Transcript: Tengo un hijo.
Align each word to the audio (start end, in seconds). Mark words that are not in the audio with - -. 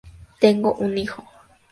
Tengo 0.39 0.73
un 0.79 0.97
hijo. 0.97 1.23